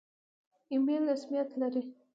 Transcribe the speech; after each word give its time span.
ایمیل 0.71 1.03
رسمیت 1.13 1.49
لري؟ 1.59 1.81